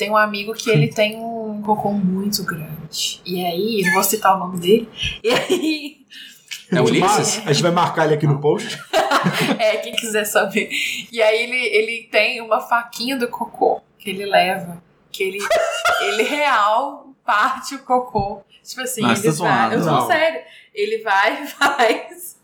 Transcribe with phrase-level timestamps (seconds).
[0.00, 3.20] tem um amigo que ele tem um cocô muito grande.
[3.26, 4.88] E aí, não vou citar o nome dele.
[5.22, 6.06] E aí.
[6.72, 7.42] É Ulisses?
[7.44, 8.78] A gente vai marcar ele aqui no post.
[9.58, 10.70] é, quem quiser saber.
[11.12, 14.82] E aí ele, ele tem uma faquinha do cocô que ele leva.
[15.12, 15.38] Que ele,
[16.00, 18.42] ele real parte o cocô.
[18.64, 19.74] Tipo assim, Mas ele tá vai.
[19.74, 20.40] Eu sou sério.
[20.74, 22.38] Ele vai e faz.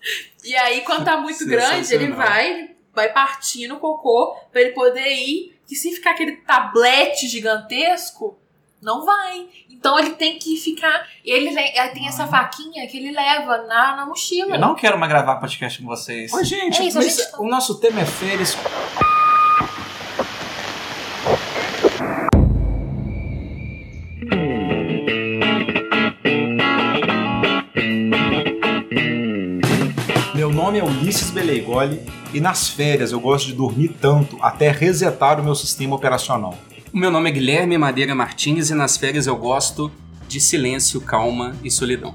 [0.44, 5.08] E aí, quando tá muito grande, ele vai, vai partindo o cocô pra ele poder
[5.08, 5.55] ir.
[5.66, 8.38] Que se ficar aquele tablete gigantesco,
[8.80, 9.48] não vai.
[9.70, 11.08] Então ele tem que ficar.
[11.24, 11.52] Ele
[11.92, 14.54] tem essa faquinha que ele leva na, na mochila.
[14.54, 16.32] Eu não quero mais gravar podcast com vocês.
[16.32, 18.56] Oi, gente, É isso, gente tá- o nosso tema é férias.
[30.76, 32.02] Nome é Ulisses Beleigoli
[32.34, 36.54] e nas férias eu gosto de dormir tanto até resetar o meu sistema operacional.
[36.92, 39.90] O meu nome é Guilherme Madeira Martins e nas férias eu gosto
[40.28, 42.14] de silêncio, calma e solidão.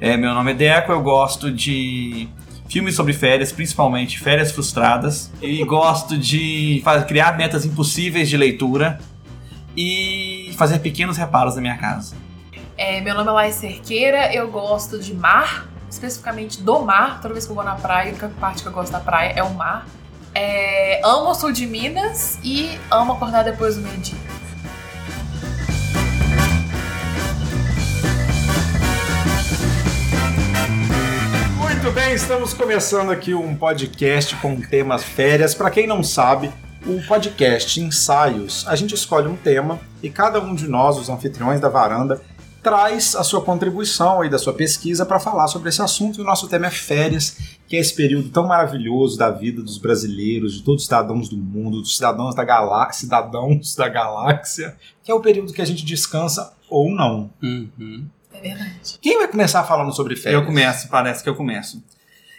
[0.00, 2.28] É, meu nome é Deco, eu gosto de
[2.68, 5.30] filmes sobre férias, principalmente férias frustradas.
[5.40, 9.00] E gosto de criar metas impossíveis de leitura
[9.76, 12.14] e fazer pequenos reparos na minha casa.
[12.76, 17.20] É, meu nome é Laís Cerqueira, eu gosto de mar, especificamente do mar.
[17.20, 19.42] Toda vez que eu vou na praia, a parte que eu gosto da praia é
[19.42, 19.86] o mar.
[20.34, 24.18] É, amo o sul de Minas e amo acordar depois do meio-dia.
[31.58, 35.54] Muito bem, estamos começando aqui um podcast com temas férias.
[35.54, 36.52] Para quem não sabe,
[36.84, 41.60] o podcast Ensaios, a gente escolhe um tema e cada um de nós, os anfitriões
[41.60, 42.20] da varanda,
[42.66, 46.18] traz a sua contribuição aí da sua pesquisa para falar sobre esse assunto.
[46.18, 49.78] E o nosso tema é férias, que é esse período tão maravilhoso da vida dos
[49.78, 55.12] brasileiros, de todos os cidadãos do mundo, dos cidadãos da galáxia, cidadãos da galáxia, que
[55.12, 57.30] é o período que a gente descansa ou não.
[57.40, 58.08] Uhum.
[58.34, 58.98] É verdade.
[59.00, 60.40] Quem vai começar falando sobre férias?
[60.40, 61.80] Eu começo, parece que eu começo.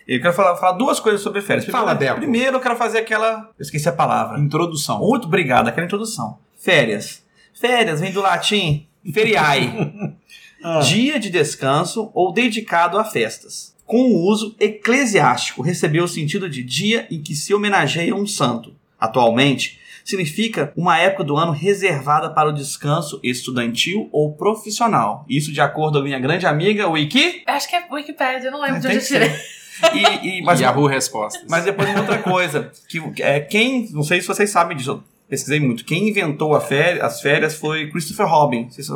[0.06, 1.66] Eu quero falar, falar duas coisas sobre férias.
[1.68, 2.20] Fala, Primeiro, Deco.
[2.20, 3.50] primeiro eu quero fazer aquela.
[3.58, 4.38] Eu esqueci a palavra.
[4.38, 5.00] Introdução.
[5.00, 6.38] Muito obrigado, aquela introdução.
[6.58, 7.24] Férias.
[7.54, 9.72] Férias vem do latim feriae.
[10.64, 10.80] Ah.
[10.80, 13.76] Dia de descanso ou dedicado a festas.
[13.86, 18.76] Com o uso eclesiástico, recebeu o sentido de dia em que se homenageia um santo.
[19.00, 25.26] Atualmente, significa uma época do ano reservada para o descanso estudantil ou profissional.
[25.30, 27.44] Isso de acordo com a minha grande amiga Wiki.
[27.46, 29.30] Acho que é Wikipedia, eu não lembro de Tem onde que eu tirei.
[29.36, 29.58] ser.
[29.94, 31.44] E, e, mas, Yahoo Respostas.
[31.48, 35.60] mas depois uma outra coisa, que é, quem, não sei se vocês sabem disso, pesquisei
[35.60, 38.70] muito, quem inventou a féri- as férias foi Christopher Robin.
[38.70, 38.88] Vocês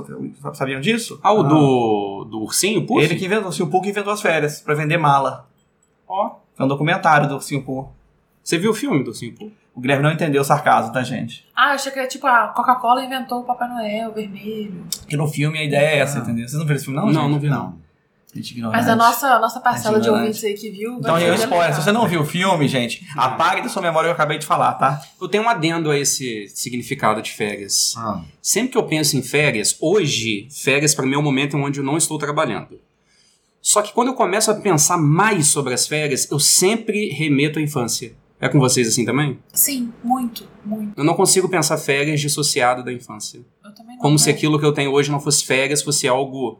[0.54, 1.20] sabiam disso?
[1.24, 3.04] Ah, o do, do ursinho, Puff?
[3.04, 5.48] Ele que inventou, o Ursinho inventou as férias, pra vender mala.
[6.08, 7.88] Ó, É um documentário do Ursinho Pooh.
[8.44, 9.52] você viu o filme do ursinho Puff?
[9.74, 11.48] O Guilherme não entendeu o sarcasmo da gente.
[11.56, 14.84] Ah, eu achei que é tipo a Coca-Cola inventou o Papai Noel vermelho.
[15.08, 16.22] Que no filme a ideia é essa, Ah.
[16.22, 16.46] entendeu?
[16.48, 17.06] Vocês não viram esse filme, não?
[17.08, 17.32] Não, gente?
[17.32, 17.76] não vi, não.
[18.34, 18.78] Gente ignorante.
[18.78, 20.98] Mas a nossa, a nossa parcela de ouvintes aí que viu.
[21.00, 21.60] Então, eu spoiler.
[21.60, 21.74] legal.
[21.74, 24.38] Se você não viu o filme, gente, apague da sua memória o que eu acabei
[24.38, 25.02] de falar, tá?
[25.20, 27.94] Eu tenho um adendo a esse significado de férias.
[27.98, 28.22] Ah.
[28.42, 31.84] Sempre que eu penso em férias, hoje, férias para mim é o momento onde eu
[31.84, 32.80] não estou trabalhando.
[33.62, 37.62] Só que quando eu começo a pensar mais sobre as férias, eu sempre remeto à
[37.62, 38.16] infância.
[38.40, 39.38] É com vocês assim também?
[39.54, 40.98] Sim, muito, muito.
[40.98, 43.42] Eu não consigo pensar férias dissociado da infância.
[43.64, 44.02] Eu também não.
[44.02, 44.34] Como se né?
[44.34, 46.60] aquilo que eu tenho hoje não fosse férias, fosse algo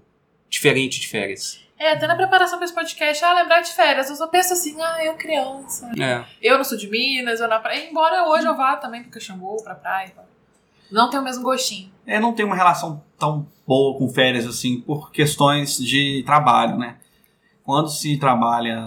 [0.52, 1.60] diferente de férias.
[1.80, 4.08] É, até na preparação pra esse podcast, ah, lembrar de férias.
[4.08, 5.90] Eu só penso assim, ah, eu criança.
[6.00, 6.24] É.
[6.40, 7.90] Eu no sul de Minas, eu na praia.
[7.90, 10.14] Embora hoje eu vá também pro Caxambu, pra praia.
[10.92, 11.92] Não tem o mesmo gostinho.
[12.06, 16.98] É, não tem uma relação tão boa com férias, assim, por questões de trabalho, né?
[17.64, 18.78] Quando se trabalha,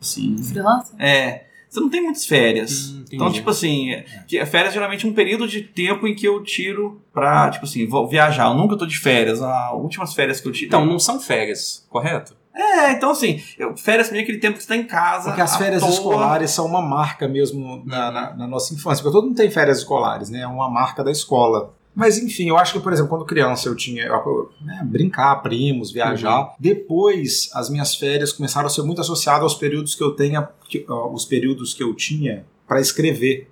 [0.00, 0.42] assim...
[0.42, 0.94] Freelancer?
[0.98, 2.90] É, você não tem muitas férias.
[2.90, 6.26] Hum, então, tipo assim, é, que- férias geralmente é um período de tempo em que
[6.26, 8.46] eu tiro pra, tipo assim, vou viajar.
[8.48, 9.42] Eu nunca tô de férias.
[9.42, 10.66] As últimas férias que eu tive.
[10.66, 12.36] Então, não são férias, correto?
[12.54, 15.26] É, então assim, eu, férias é aquele tempo que você tá em casa.
[15.28, 15.90] Porque as férias toa.
[15.92, 19.02] escolares são uma marca mesmo na, na- na nossa infância.
[19.02, 20.40] Porque todo mundo tem férias escolares, né?
[20.40, 21.72] É uma marca da escola.
[21.98, 25.90] Mas enfim, eu acho que, por exemplo, quando criança eu tinha eu- né, brincar, primos,
[25.90, 26.54] viajar.
[26.60, 30.86] Depois, as minhas férias começaram a ser muito associadas aos períodos que eu tenha, que-
[30.88, 33.50] ó, os períodos que eu tinha para escrever.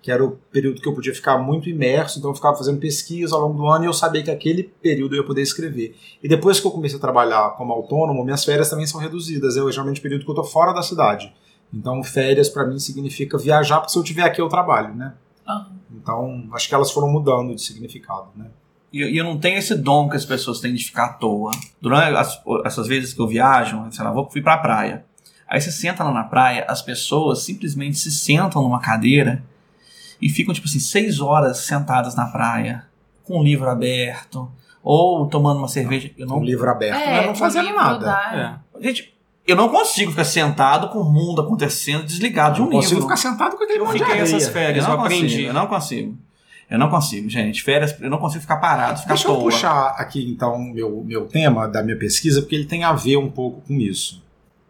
[0.00, 3.34] Que era o período que eu podia ficar muito imerso, então eu ficava fazendo pesquisa
[3.34, 5.96] ao longo do ano e eu sabia que aquele período eu ia poder escrever.
[6.22, 9.56] E depois que eu comecei a trabalhar como autônomo, minhas férias também são reduzidas.
[9.56, 11.32] Eu geralmente o período que eu tô fora da cidade.
[11.74, 15.14] Então, férias para mim significa viajar, porque se eu tiver aqui eu trabalho, né?
[15.90, 18.46] Então, acho que elas foram mudando de significado, né?
[18.92, 21.50] E eu, eu não tenho esse dom que as pessoas têm de ficar à toa.
[21.80, 25.04] Durante as- essas vezes que eu viajo, sei lá, vou, fui pra praia.
[25.48, 29.42] Aí você senta lá na praia, as pessoas simplesmente se sentam numa cadeira
[30.20, 32.84] e ficam, tipo assim, seis horas sentadas na praia,
[33.24, 34.50] com o livro aberto,
[34.82, 36.10] ou tomando uma cerveja.
[36.16, 38.60] Eu Com não, o livro aberto, É, mas não com fazendo nada.
[38.80, 38.82] É.
[38.86, 39.11] Gente,
[39.46, 43.08] eu não consigo ficar sentado com o mundo acontecendo, desligado de um Não consigo livro.
[43.08, 44.22] ficar sentado com aquele Eu monte de areia.
[44.22, 45.22] essas férias, eu eu, não aprendi.
[45.28, 46.18] consigo, eu não consigo.
[46.70, 47.62] Eu não consigo, gente.
[47.62, 49.44] Férias, eu não consigo ficar parado, ficar Deixa à eu toa.
[49.44, 53.30] puxar aqui então meu, meu tema da minha pesquisa, porque ele tem a ver um
[53.30, 54.22] pouco com isso.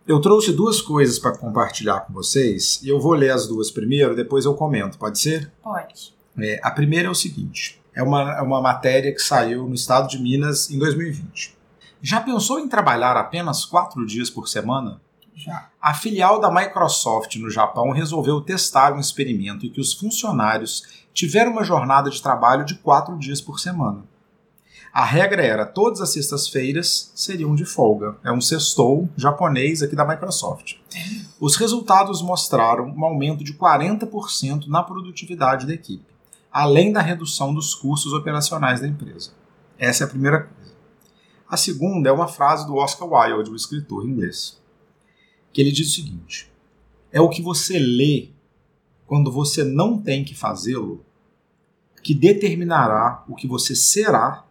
[0.09, 4.17] Eu trouxe duas coisas para compartilhar com vocês e eu vou ler as duas primeiro,
[4.17, 5.53] depois eu comento, pode ser?
[5.63, 6.13] Pode.
[6.41, 10.09] É, a primeira é o seguinte: é uma, é uma matéria que saiu no estado
[10.09, 11.55] de Minas em 2020.
[12.03, 15.01] Já pensou em trabalhar apenas quatro dias por semana?
[15.37, 15.69] Já.
[15.81, 21.53] A filial da Microsoft no Japão resolveu testar um experimento em que os funcionários tiveram
[21.53, 24.03] uma jornada de trabalho de quatro dias por semana.
[24.93, 28.17] A regra era todas as sextas-feiras seriam de folga.
[28.25, 30.75] É um sextou japonês aqui da Microsoft.
[31.41, 36.05] Os resultados mostraram um aumento de 40% na produtividade da equipe,
[36.53, 39.31] além da redução dos custos operacionais da empresa.
[39.79, 40.62] Essa é a primeira coisa.
[41.53, 44.59] A segunda é uma frase do Oscar Wilde, o escritor inglês,
[45.53, 46.51] que ele diz o seguinte:
[47.13, 48.31] é o que você lê
[49.07, 51.05] quando você não tem que fazê-lo
[52.03, 54.47] que determinará o que você será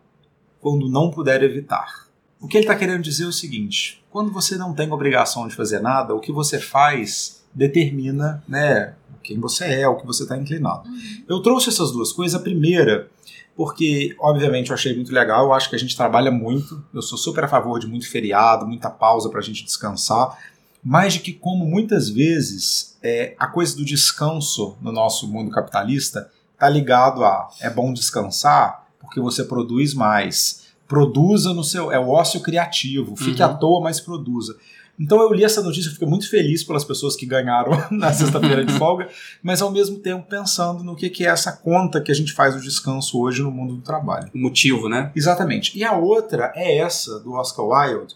[0.60, 2.08] quando não puder evitar.
[2.40, 5.56] O que ele está querendo dizer é o seguinte: quando você não tem obrigação de
[5.56, 8.94] fazer nada, o que você faz determina né,
[9.24, 10.84] quem você é, o que você está inclinado.
[11.28, 12.40] Eu trouxe essas duas coisas.
[12.40, 13.10] A primeira,
[13.56, 15.46] porque, obviamente, eu achei muito legal.
[15.46, 16.84] Eu acho que a gente trabalha muito.
[16.94, 20.38] Eu sou super a favor de muito feriado, muita pausa para a gente descansar.
[20.84, 26.30] Mas de que, como muitas vezes é, a coisa do descanso no nosso mundo capitalista
[26.54, 30.62] está ligado a é bom descansar porque você produz mais.
[30.88, 31.92] Produza no seu.
[31.92, 33.16] É o ócio criativo.
[33.16, 33.50] Fique Uhum.
[33.50, 34.58] à toa, mas produza.
[35.02, 38.64] Então eu li essa notícia e fiquei muito feliz pelas pessoas que ganharam na sexta-feira
[38.64, 39.10] de folga,
[39.42, 42.54] mas ao mesmo tempo pensando no que que é essa conta que a gente faz
[42.54, 44.30] do descanso hoje no mundo do trabalho.
[44.34, 45.12] O motivo, né?
[45.16, 45.76] Exatamente.
[45.76, 48.16] E a outra é essa, do Oscar Wilde,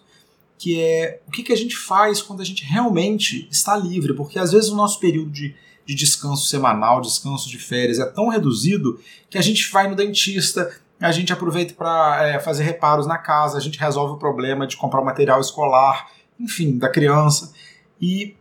[0.59, 4.37] que é o que, que a gente faz quando a gente realmente está livre, porque
[4.37, 5.55] às vezes o nosso período de,
[5.85, 10.71] de descanso semanal, descanso de férias é tão reduzido que a gente vai no dentista,
[10.99, 15.01] a gente aproveita para fazer reparos na casa, a gente resolve o problema de comprar
[15.01, 16.07] o material escolar,
[16.39, 17.53] enfim, da criança.
[18.01, 18.35] E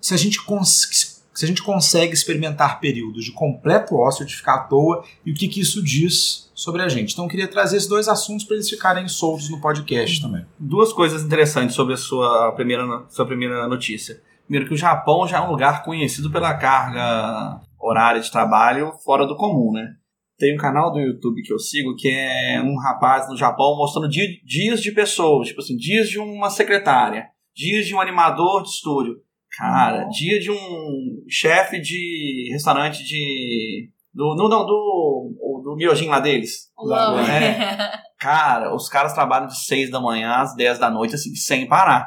[0.00, 4.54] se a gente, cons se a gente consegue experimentar períodos de completo ócio, de ficar
[4.54, 7.12] à toa, e o que, que isso diz sobre a gente.
[7.12, 10.46] Então eu queria trazer esses dois assuntos para eles ficarem soltos no podcast também.
[10.58, 14.22] Duas coisas interessantes sobre a sua primeira, sua primeira notícia.
[14.46, 19.26] Primeiro, que o Japão já é um lugar conhecido pela carga horária de trabalho fora
[19.26, 19.88] do comum, né?
[20.38, 24.08] Tem um canal do YouTube que eu sigo que é um rapaz no Japão mostrando
[24.08, 28.68] di- dias de pessoas, tipo assim, dias de uma secretária, dias de um animador de
[28.70, 29.16] estúdio.
[29.56, 33.90] Cara, dia de um chefe de restaurante de.
[34.12, 36.70] Do, não, não, do, do miojinho lá deles.
[36.78, 37.30] Love.
[37.30, 37.90] É.
[38.18, 42.06] Cara, os caras trabalham de 6 da manhã às 10 da noite, assim, sem parar.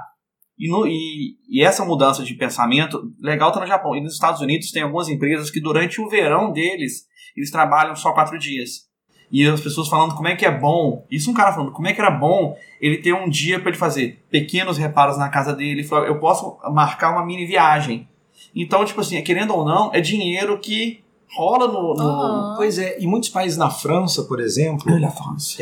[0.58, 3.96] E, no- e- e essa mudança de pensamento, legal tá no Japão.
[3.96, 7.04] E nos Estados Unidos tem algumas empresas que durante o verão deles,
[7.36, 8.87] eles trabalham só quatro dias.
[9.32, 11.06] E as pessoas falando como é que é bom.
[11.12, 13.78] Isso um cara falando como é que era bom ele ter um dia para ele
[13.78, 15.82] fazer pequenos reparos na casa dele.
[15.82, 18.08] Ele falou, eu posso marcar uma mini viagem.
[18.56, 21.04] Então, tipo assim, querendo ou não, é dinheiro que
[21.36, 21.94] rola no.
[21.94, 22.56] no...
[22.56, 25.62] Pois é, em muitos países na França, por exemplo, Olha, Afonso.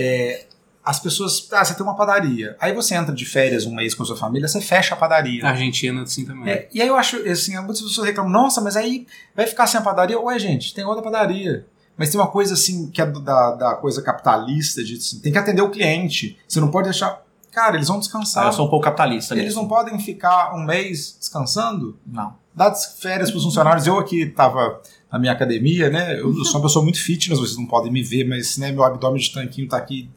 [0.83, 1.47] as pessoas.
[1.51, 2.55] Ah, você tem uma padaria.
[2.59, 5.43] Aí você entra de férias um mês com a sua família, você fecha a padaria.
[5.43, 6.53] A Argentina, assim também.
[6.53, 9.79] É, e aí eu acho, assim, muitas pessoas reclamam, nossa, mas aí vai ficar sem
[9.79, 10.19] a padaria?
[10.19, 11.65] Ué, gente, tem outra padaria.
[11.97, 15.37] Mas tem uma coisa assim, que é da, da coisa capitalista, de assim, tem que
[15.37, 16.37] atender o cliente.
[16.47, 17.23] Você não pode deixar.
[17.51, 18.45] Cara, eles vão Ah, descansar.
[18.47, 19.61] eu sou um pouco capitalista Eles mesmo.
[19.61, 21.97] não podem ficar um mês descansando?
[22.05, 22.35] Não.
[22.53, 23.87] Dá as férias para os funcionários.
[23.87, 26.19] Eu aqui estava na minha academia, né?
[26.19, 29.21] Eu sou uma pessoa muito fitness, vocês não podem me ver, mas né, meu abdômen
[29.21, 30.09] de tanquinho tá aqui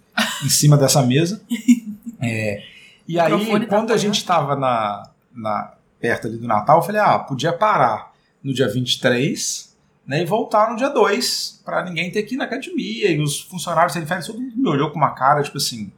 [0.44, 1.40] em cima dessa mesa.
[2.20, 2.60] É,
[3.06, 3.30] e aí,
[3.60, 7.52] tá quando a gente estava na, na, perto ali do Natal, eu falei, ah, podia
[7.52, 9.67] parar no dia 23
[10.08, 13.10] né, e voltar no dia 2, para ninguém ter que ir na academia.
[13.12, 15.92] E os funcionários terem férias, todo mundo me olhou com uma cara, tipo assim,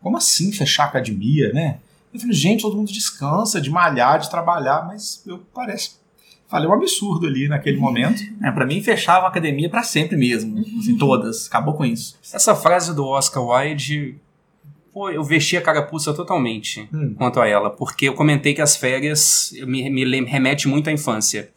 [0.00, 1.78] como assim fechar a academia, né?
[2.12, 6.00] Eu falei, gente, todo mundo descansa de malhar, de trabalhar, mas eu parece.
[6.48, 8.22] Falei um absurdo ali naquele momento.
[8.42, 10.58] É, pra mim, fechava a academia pra sempre mesmo.
[10.78, 11.46] Assim, todas.
[11.46, 12.18] Acabou com isso.
[12.32, 14.16] Essa frase do Oscar Wilde,
[14.92, 17.14] pô, eu vesti a carapuça totalmente Hum.
[17.16, 21.50] quanto a ela, porque eu comentei que as férias me, me remete muito à infância.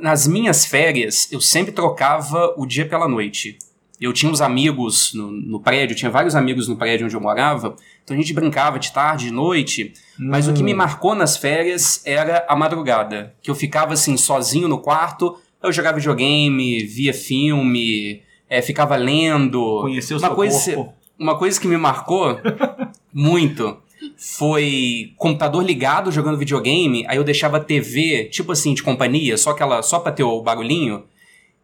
[0.00, 3.58] Nas minhas férias, eu sempre trocava o dia pela noite.
[4.00, 7.74] Eu tinha uns amigos no, no prédio, tinha vários amigos no prédio onde eu morava,
[8.04, 12.00] então a gente brincava de tarde, de noite, mas o que me marcou nas férias
[12.04, 18.22] era a madrugada, que eu ficava assim sozinho no quarto, eu jogava videogame, via filme,
[18.48, 19.80] é, ficava lendo.
[19.82, 20.94] Conhecer o Uma seu coisa- corpo.
[21.18, 22.38] Uma coisa que me marcou
[23.12, 23.76] muito
[24.16, 29.50] foi computador ligado jogando videogame, aí eu deixava a TV, tipo assim, de companhia, só
[29.50, 31.04] aquela, só pra ter o barulhinho,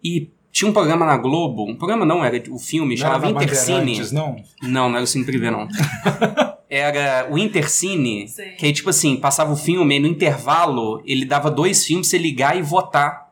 [0.03, 3.29] e tinha um programa na Globo, um programa não, era o filme, Não era chamava
[3.29, 4.01] Intercine.
[4.13, 4.37] Não?
[4.63, 5.67] Não, não era o Cine Privé, não.
[6.71, 8.53] Era o Intercine, Sei.
[8.53, 12.19] que aí, tipo assim, passava o filme e no intervalo ele dava dois filmes pra
[12.19, 13.24] você ligar e votar.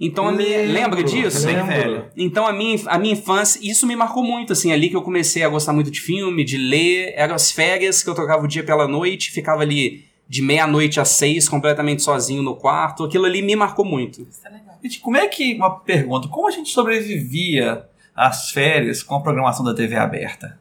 [0.00, 1.46] Então, a minha, Lembro, lembra disso?
[1.46, 1.66] Lembro.
[1.66, 2.06] velho.
[2.16, 5.42] Então a minha, a minha infância, isso me marcou muito, assim, ali que eu comecei
[5.42, 8.64] a gostar muito de filme, de ler, eram as férias que eu trocava o dia
[8.64, 13.54] pela noite, ficava ali de meia-noite às seis, completamente sozinho no quarto, aquilo ali me
[13.54, 14.22] marcou muito.
[14.22, 14.78] Isso é legal.
[14.82, 15.54] Gente, como é que.
[15.56, 17.84] Uma pergunta: como a gente sobrevivia
[18.16, 20.58] às férias com a programação da TV aberta?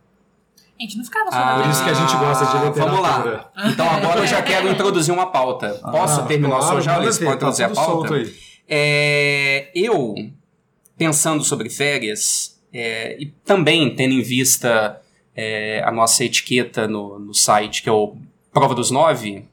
[0.77, 2.85] A gente não ficava só Ah, na Por isso que a gente gosta de literatura.
[2.85, 3.51] Vamos lá.
[3.67, 5.69] Então agora eu já quero introduzir uma pauta.
[5.91, 7.91] Posso Ah, terminar o claro, seu já, Pode tá introduzir a tudo pauta?
[7.91, 8.48] solto aí.
[8.69, 10.13] É, eu,
[10.95, 15.01] pensando sobre férias, é, e também tendo em vista
[15.35, 18.15] é, a nossa etiqueta no, no site, que é o
[18.53, 19.43] Prova dos Nove,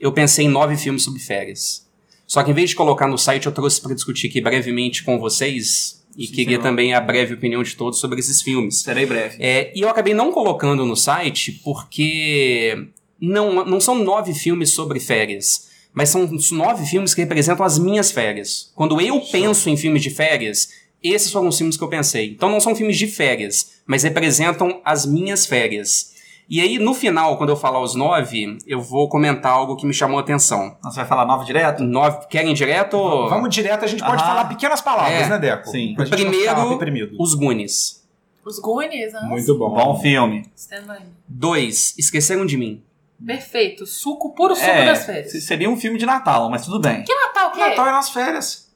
[0.00, 1.86] eu pensei em nove filmes sobre férias.
[2.26, 5.18] Só que em vez de colocar no site, eu trouxe para discutir aqui brevemente com
[5.18, 6.62] vocês, e Sim, queria senhor.
[6.62, 8.80] também a breve opinião de todos sobre esses filmes.
[8.80, 9.36] Serei breve.
[9.38, 12.88] É, e eu acabei não colocando no site porque
[13.20, 17.78] não, não são nove filmes sobre férias, mas são os nove filmes que representam as
[17.78, 18.70] minhas férias.
[18.74, 20.68] Quando eu penso em filmes de férias,
[21.02, 22.32] esses foram os filmes que eu pensei.
[22.32, 26.14] Então não são filmes de férias, mas representam as minhas férias.
[26.48, 29.94] E aí, no final, quando eu falar os nove, eu vou comentar algo que me
[29.94, 30.76] chamou a atenção.
[30.84, 31.82] Você vai falar nove direto?
[31.82, 32.96] Nove, querem direto?
[33.28, 34.26] Vamos direto, a gente pode Aham.
[34.30, 35.28] falar pequenas palavras, É.
[35.30, 35.68] né, Deco?
[35.70, 35.94] Sim.
[35.96, 37.16] Pra Primeiro.
[37.18, 38.06] Os Goonies.
[38.44, 39.12] Os Goonies.
[39.28, 39.70] Muito bom.
[39.74, 40.44] Bom filme.
[40.54, 41.10] Stand by me.
[41.26, 42.80] Dois, Esqueceram de Mim.
[43.24, 43.86] Perfeito.
[43.86, 45.32] Suco, puro suco É, das férias.
[45.32, 47.02] se- seria um filme de Natal, mas tudo bem.
[47.02, 47.60] Que Natal, o quê?
[47.60, 48.70] Natal é nas férias.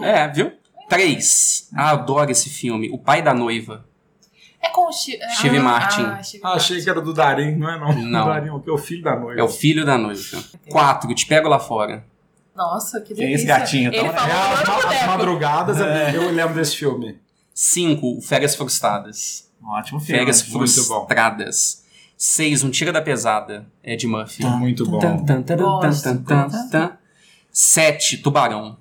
[0.00, 0.52] É, viu?
[0.88, 1.68] Três.
[1.74, 2.88] Ah, adoro esse filme.
[2.90, 3.84] O Pai da Noiva.
[4.62, 6.02] É com o Steve, Steve Martin.
[6.04, 7.92] Ah, Steve Ah, achei que era do Darim, não é não?
[7.94, 8.22] Não.
[8.26, 9.40] O Darim, que é o filho da noiva.
[9.40, 10.44] É o filho da noiva.
[10.70, 11.12] Quatro.
[11.14, 12.04] Te pego lá fora.
[12.54, 13.34] Nossa, que Que delícia.
[13.36, 16.14] esse gatinho, Ele então, falou É, as, as madrugadas, É.
[16.16, 17.18] eu lembro desse filme.
[17.54, 18.20] Cinco.
[18.22, 19.50] Férias Frustradas.
[19.64, 20.18] Ótimo filme.
[20.18, 21.06] Férias muito bom.
[21.06, 21.81] Frustradas.
[22.24, 22.62] Seis.
[22.62, 23.66] Um Tira da Pesada.
[23.82, 24.44] Ed Murphy.
[24.46, 25.00] Muito bom.
[25.00, 26.70] Tan, tan, tan, Gosto, tan, tan, gosto.
[26.70, 26.92] tan.
[27.50, 28.18] Sete.
[28.18, 28.76] Tubarão.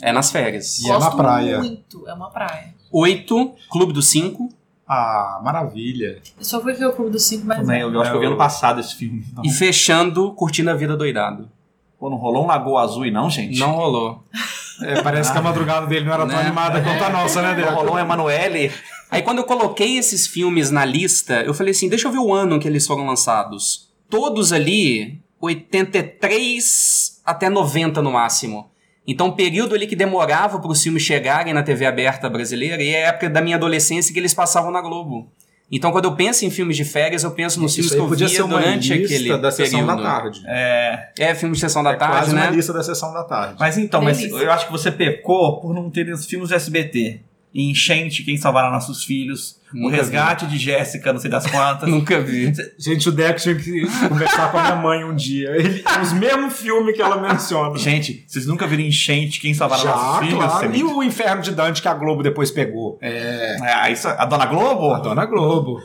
[0.00, 0.78] É nas férias.
[0.80, 1.58] E é na praia.
[1.58, 2.08] muito.
[2.08, 2.74] É uma praia.
[2.90, 3.52] Oito.
[3.70, 4.48] Clube dos Cinco.
[4.88, 6.22] Ah, maravilha.
[6.38, 7.58] Eu só fui ver o Clube dos Cinco, mas...
[7.58, 9.26] Também, eu acho que eu vi ano passado esse filme.
[9.34, 11.50] Não, E fechando, Curtindo a Vida Doidado.
[11.98, 13.58] Pô, não rolou um Lagoa Azul e não, gente?
[13.58, 14.24] Não rolou.
[14.82, 16.42] É, parece que a madrugada dele não era tão Né?
[16.42, 17.72] animada quanto a nossa, né, Deco?
[17.72, 18.72] rolou Emanuele.
[19.10, 22.32] Aí quando eu coloquei esses filmes na lista, eu falei assim, deixa eu ver o
[22.32, 23.88] ano que eles foram lançados.
[24.10, 28.70] Todos ali, 83 até 90 no máximo.
[29.06, 33.04] Então, período ali que demorava para os filmes chegarem na TV aberta brasileira e é
[33.04, 35.30] a época da minha adolescência que eles passavam na Globo.
[35.70, 38.26] Então, quando eu penso em filmes de férias, eu penso nos filmes que eu podia
[38.26, 40.02] via ser uma durante lista aquele da sessão período.
[40.02, 40.42] da tarde.
[40.46, 42.42] É, É, filme de sessão da é tarde, quase né?
[42.42, 43.56] uma lista da sessão da tarde.
[43.58, 47.20] mas então, mas eu acho que você pecou por não ter os filmes do SBT.
[47.54, 49.60] Enchente, Quem Salvará Nossos Filhos.
[49.72, 51.88] o Nunca Resgate de Jéssica, não sei das quantas.
[51.90, 52.52] Nunca vi.
[52.78, 55.50] Gente, o Deco tinha que conversar com a minha mãe um dia.
[55.50, 57.78] Ele, os mesmos filmes que ela menciona.
[57.78, 60.44] Gente, vocês nunca viram Enchente, Quem Salvará Já, Nossos Filhos?
[60.44, 60.70] claro.
[60.72, 62.98] Você- E o Inferno de Dante que a Globo depois pegou?
[63.00, 63.56] É.
[63.62, 64.92] É, isso, a Dona Globo?
[64.92, 65.80] A Dona Globo.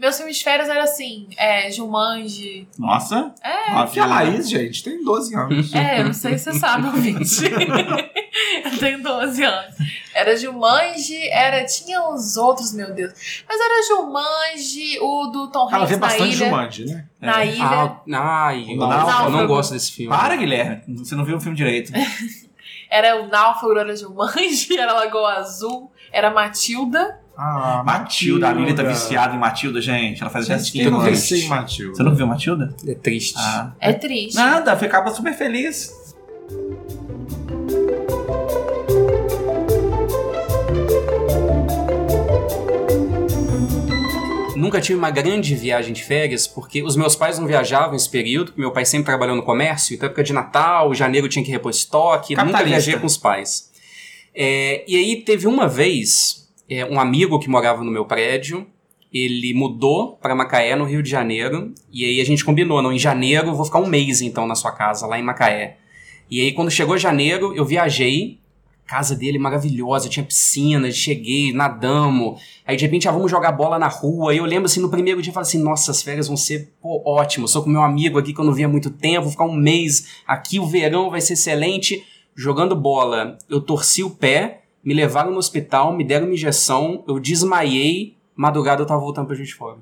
[0.00, 2.68] Meus filmes de férias eram assim, é, Jumanji.
[2.78, 3.32] Nossa.
[3.42, 5.74] É, Nossa, Que a Laís, gente, tem 12 anos.
[5.74, 7.24] é, eu não sei se você sabe, ouvinte.
[8.64, 9.74] eu tenho 12 anos.
[10.18, 13.12] Era Jumanji, era, tinha os outros, meu Deus.
[13.48, 16.46] Mas era Jumanji, o do Tom Ela Hanks vê na bastante ilha.
[16.48, 17.04] Jumanji, né?
[17.20, 17.46] Na É.
[17.46, 17.64] ilha.
[17.64, 20.14] Ah, ai, eu não, Não, eu não gosto desse filme.
[20.14, 20.82] Para, Guilherme.
[20.96, 21.92] Você não viu o filme direito.
[22.90, 27.20] Era o Náufrago, era Jumanji, era Lagoa Azul, era Matilda.
[27.36, 30.22] Ah, Matilda, a Lili tá viciada em Matilda, gente.
[30.22, 31.94] Ela faz Gente, quem não venceu em Matilda?
[31.94, 32.74] Você não viu Matilda?
[32.86, 33.34] É triste.
[33.38, 33.72] Ah.
[33.78, 34.34] É triste.
[34.34, 36.07] Nada, ficava super feliz.
[44.58, 48.46] Nunca tive uma grande viagem de férias, porque os meus pais não viajavam esse período,
[48.46, 51.70] porque meu pai sempre trabalhou no comércio, então época de Natal, janeiro tinha que repor
[51.70, 53.70] estoque, nunca viajei com os pais.
[54.34, 58.66] É, e aí teve uma vez, é, um amigo que morava no meu prédio,
[59.14, 62.98] ele mudou para Macaé, no Rio de Janeiro, e aí a gente combinou, não, em
[62.98, 65.76] janeiro eu vou ficar um mês então na sua casa, lá em Macaé.
[66.28, 68.40] E aí quando chegou janeiro, eu viajei,
[68.88, 73.88] casa dele maravilhosa, tinha piscina, cheguei, nadamos, Aí de repente, ah, vamos jogar bola na
[73.88, 74.34] rua.
[74.34, 76.70] E eu lembro assim, no primeiro dia, eu falei assim: nossa, as férias vão ser
[76.82, 77.48] pô, ótimo.
[77.48, 79.56] Sou com meu amigo aqui que eu não via há muito tempo, vou ficar um
[79.56, 82.04] mês aqui, o verão vai ser excelente.
[82.36, 87.18] Jogando bola, eu torci o pé, me levaram no hospital, me deram uma injeção, eu
[87.18, 89.78] desmaiei, madrugada eu tava voltando pra gente fora.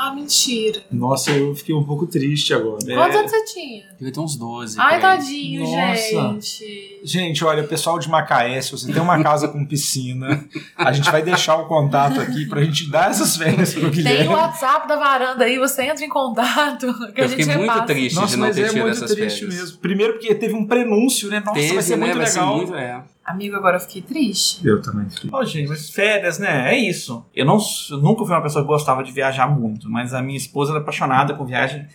[0.00, 0.80] Ah, mentira.
[0.92, 2.78] Nossa, eu fiquei um pouco triste agora.
[2.86, 2.94] É.
[2.94, 3.82] Quantos anos você tinha?
[4.00, 4.76] Eu tenho uns 12.
[4.78, 6.00] Ai, tadinho, Nossa.
[6.00, 7.00] gente.
[7.02, 10.44] Gente, olha, pessoal de Macaé, se você tem uma casa com piscina,
[10.76, 14.28] a gente vai deixar o contato aqui pra gente dar essas férias pro Tem Guilherme.
[14.28, 16.86] o WhatsApp da varanda aí, você entra em contato.
[17.14, 17.86] Que a Eu gente fiquei muito repassa.
[17.86, 19.60] triste Nossa, de não mas ter é tido muito essas triste férias.
[19.60, 19.78] mesmo.
[19.78, 21.40] Primeiro porque teve um prenúncio, né?
[21.40, 22.06] Nossa, Teve, vai ser né?
[22.06, 22.56] muito vai ser legal.
[22.56, 23.02] muito, é.
[23.28, 24.66] Amigo, agora eu fiquei triste.
[24.66, 25.06] Eu também.
[25.32, 26.72] Ô, gente, mas férias, né?
[26.74, 27.24] É isso.
[27.34, 27.58] Eu, não,
[27.90, 30.80] eu nunca fui uma pessoa que gostava de viajar muito, mas a minha esposa era
[30.80, 31.86] apaixonada com viagem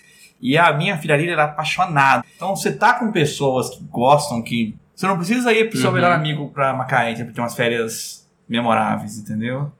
[0.42, 2.24] e a minha filha Lília era apaixonada.
[2.36, 4.76] Então você tá com pessoas que gostam, que.
[4.96, 5.96] Você não precisa ir pro seu Uhum.
[5.96, 9.72] melhor amigo pra Macaé pra ter umas férias memoráveis, entendeu?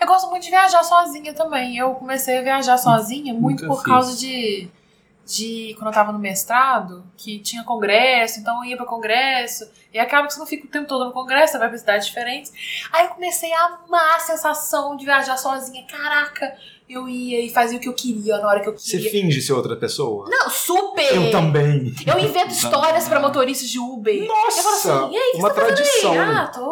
[0.00, 1.76] Eu gosto muito de viajar sozinha também.
[1.76, 3.84] Eu comecei a viajar sozinha muito Nunca por fiz.
[3.92, 4.68] causa de,
[5.24, 9.98] de quando eu tava no mestrado, que tinha congresso, então eu ia pra congresso, e
[9.98, 12.52] acaba que você não fica o tempo todo no congresso, você vai pra cidades diferentes.
[12.92, 15.86] Aí eu comecei a amar a sensação de viajar sozinha.
[15.86, 16.54] Caraca,
[16.88, 19.10] eu ia e fazia o que eu queria na hora que eu Você queria.
[19.10, 20.28] finge ser outra pessoa?
[20.28, 21.14] Não, super!
[21.14, 21.94] Eu também.
[22.06, 24.26] Eu invento histórias pra motoristas de Uber.
[24.26, 26.12] Nossa, eu falo assim, e aí, uma você tá tradição.
[26.12, 26.18] aí?
[26.18, 26.62] Ah, tô.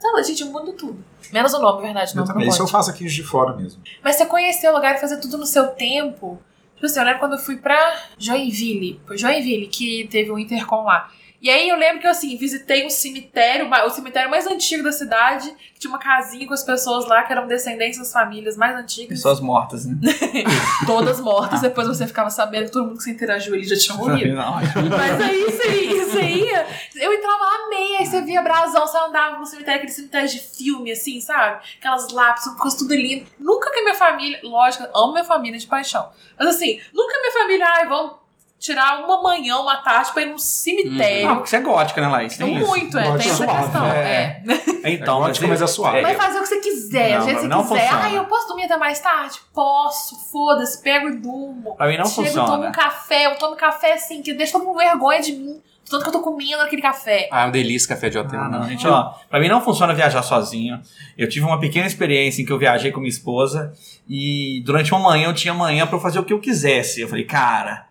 [0.00, 1.04] Bom, gente, eu mudo tudo.
[1.32, 2.48] Menos o nome, verdade, não, Eu também.
[2.48, 3.82] Isso eu faço aqui de fora mesmo.
[4.02, 6.40] Mas você conhecer o lugar e fazer tudo no seu tempo.
[6.78, 7.76] Tipo assim, eu lembro quando eu fui pra
[8.16, 9.00] Joinville.
[9.04, 11.10] Foi Joinville que teve um Intercom lá.
[11.40, 14.90] E aí eu lembro que eu, assim, visitei um cemitério, o cemitério mais antigo da
[14.90, 18.76] cidade, que tinha uma casinha com as pessoas lá que eram descendentes das famílias mais
[18.76, 19.10] antigas.
[19.18, 19.96] Pessoas mortas, né?
[20.84, 23.96] Todas mortas, depois você ficava sabendo que todo mundo que você interagiu ali já tinha
[23.96, 24.34] morrido.
[24.34, 26.66] Não, Mas aí você ia, você ia.
[26.96, 27.96] Eu entrava lá, amei.
[27.98, 31.62] Aí você via brasão, você andava no cemitério, aquele cemitério de filme, assim, sabe?
[31.78, 33.26] Aquelas lápis, coisa tudo lindo.
[33.38, 36.10] Nunca que a minha família, lógico, amo minha família de paixão.
[36.36, 38.27] Mas assim, nunca minha família, ai, vamos
[38.58, 41.28] tirar uma manhã, uma tarde pra ir num Não, cemitério.
[41.36, 42.36] porque você é gótica, né, Laís?
[42.36, 42.66] Tem isso.
[42.66, 43.86] muito, é, Gosto tem essa suave, questão.
[43.86, 44.42] é.
[44.84, 44.90] É.
[44.92, 46.02] Então, É gótica, mas é suave.
[46.02, 47.80] Vai fazer o que você quiser, Não, do jeito que você não quiser.
[47.80, 48.02] funciona.
[48.04, 49.38] Ai, eu posso dormir até mais tarde?
[49.54, 51.76] Posso, foda-se, pego e durmo.
[51.76, 52.48] Pra mim não Chego, funciona.
[52.50, 55.60] tomo um café, eu tomo café assim, que deixa todo mundo com vergonha de mim.
[55.90, 57.30] Tanto que eu tô comendo aquele café.
[57.32, 58.38] Ah, é uma delícia café de hotel.
[58.38, 58.68] Ah, não, né?
[58.68, 60.78] gente, ó, pra mim não funciona viajar sozinho.
[61.16, 63.72] Eu tive uma pequena experiência em que eu viajei com minha esposa
[64.06, 67.00] e durante uma manhã eu tinha manhã pra eu fazer o que eu quisesse.
[67.00, 67.86] Eu falei, cara,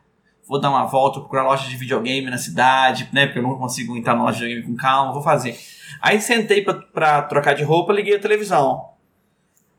[0.48, 3.26] vou dar uma volta, procurar loja de videogame na cidade, né?
[3.26, 5.58] Porque eu não consigo entrar na loja de videogame com calma, vou fazer.
[6.02, 8.90] Aí sentei pra, pra trocar de roupa, liguei a televisão.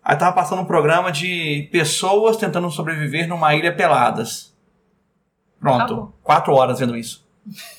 [0.04, 4.56] Aí tava passando um programa de pessoas tentando sobreviver numa ilha peladas.
[5.60, 6.14] Pronto, Acabou.
[6.22, 7.27] quatro horas vendo isso.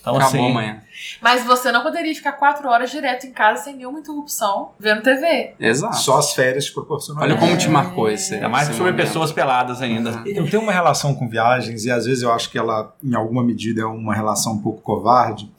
[0.01, 0.81] Então, Acabou assim, amanhã.
[1.21, 5.53] Mas você não poderia ficar quatro horas direto em casa sem nenhuma interrupção, vendo TV.
[5.59, 5.97] Exato.
[5.97, 7.21] Só as férias te proporcionam.
[7.21, 7.39] Olha isso.
[7.39, 8.35] como te marcou esse.
[8.35, 10.23] ainda mais sobre pessoas peladas ainda.
[10.25, 13.43] Eu tenho uma relação com viagens e às vezes eu acho que ela, em alguma
[13.43, 15.49] medida, é uma relação um pouco covarde.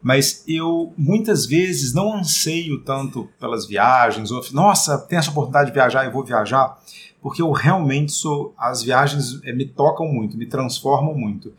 [0.00, 5.74] Mas eu muitas vezes não anseio tanto pelas viagens, ou nossa, tem essa oportunidade de
[5.74, 6.78] viajar, eu vou viajar,
[7.20, 8.54] porque eu realmente sou.
[8.56, 11.52] As viagens eh, me tocam muito, me transformam muito.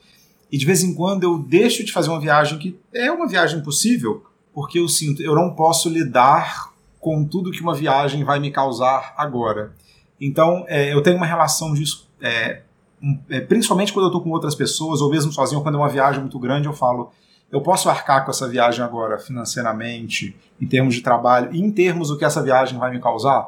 [0.52, 3.62] E de vez em quando eu deixo de fazer uma viagem que é uma viagem
[3.62, 8.52] possível, porque eu sinto, eu não posso lidar com tudo que uma viagem vai me
[8.52, 9.74] causar agora.
[10.20, 12.62] Então, é, eu tenho uma relação disso, é,
[13.30, 16.20] é, principalmente quando eu estou com outras pessoas, ou mesmo sozinho, quando é uma viagem
[16.20, 17.12] muito grande, eu falo,
[17.52, 22.10] eu posso arcar com essa viagem agora financeiramente, em termos de trabalho, e em termos
[22.10, 23.48] do que essa viagem vai me causar?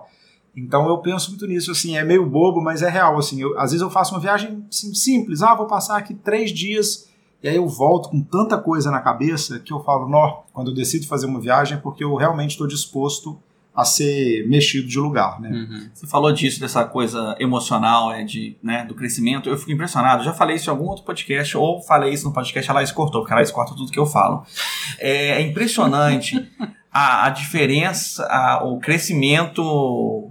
[0.55, 3.71] Então eu penso muito nisso, assim, é meio bobo, mas é real, assim, eu- às
[3.71, 7.09] vezes eu faço uma viagem assim, simples, ah, vou passar aqui três dias,
[7.41, 10.75] e aí eu volto com tanta coisa na cabeça que eu falo, nó, quando eu
[10.75, 13.39] decido fazer uma viagem é porque eu realmente estou disposto
[13.73, 15.49] a ser mexido de lugar, né?
[15.49, 15.89] Uhum.
[15.93, 19.47] Você falou disso, dessa coisa emocional, é, de, né, do crescimento.
[19.47, 20.25] Eu fico impressionado.
[20.25, 23.21] Já falei isso em algum outro podcast, ou falei isso no podcast, a Laís cortou,
[23.21, 24.43] porque a Laís corta tudo que eu falo.
[24.99, 26.45] É, é impressionante
[26.91, 30.30] a, a diferença, a- o crescimento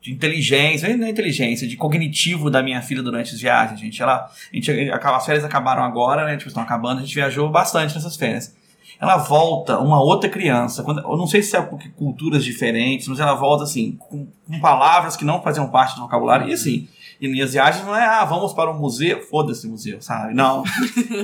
[0.00, 4.02] de inteligência, não é inteligência, de cognitivo da minha filha durante as viagens, gente.
[4.02, 6.36] Ela, a gente, as férias acabaram agora, né?
[6.36, 8.54] Tipo, estão acabando, a gente viajou bastante nessas férias.
[8.98, 10.82] Ela volta uma outra criança.
[10.82, 14.60] Quando, eu não sei se é porque culturas diferentes, mas ela volta assim, com, com
[14.60, 16.48] palavras que não faziam parte do vocabulário.
[16.48, 16.88] E assim,
[17.20, 20.34] e minhas viagens não é, ah, vamos para um museu, foda-se museu, sabe?
[20.34, 20.64] Não.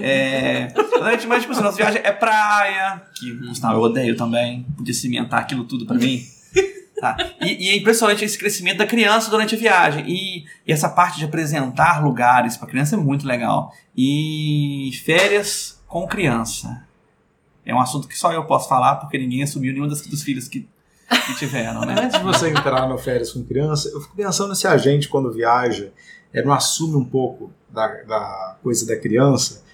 [0.03, 0.69] É,
[1.01, 5.41] mas, tipo assim, nossa viagem é praia, que, por sinal, eu odeio também, podia cimentar
[5.41, 6.23] aquilo tudo pra mim.
[7.01, 7.17] Tá.
[7.41, 10.05] E, e é impressionante esse crescimento da criança durante a viagem.
[10.09, 13.73] E, e essa parte de apresentar lugares para criança é muito legal.
[13.97, 16.87] E férias com criança.
[17.65, 20.49] É um assunto que só eu posso falar, porque ninguém assumiu nenhum dos, dos filhos
[20.49, 20.69] que,
[21.27, 21.97] que tiveram, né?
[21.99, 25.33] Antes de você entrar no férias com criança, eu fico pensando se a gente, quando
[25.33, 25.93] viaja,
[26.33, 29.65] é, não assume um pouco da, da coisa da criança,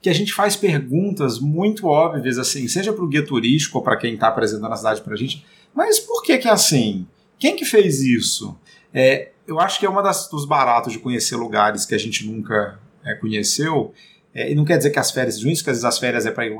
[0.00, 3.96] que a gente faz perguntas muito óbvias, assim, seja para o guia turístico ou para
[3.96, 7.06] quem está apresentando a cidade para a gente, Mas por que que é assim?
[7.38, 8.56] Quem que fez isso?
[8.92, 12.26] É, eu acho que é uma das, dos baratos de conhecer lugares que a gente
[12.26, 13.92] nunca é, conheceu.
[14.34, 16.30] É, e não quer dizer que as férias ruins, que às vezes as férias é
[16.30, 16.56] para ir,